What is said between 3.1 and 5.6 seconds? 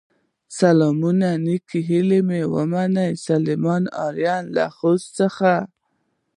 سليمان آرین له خوست څخه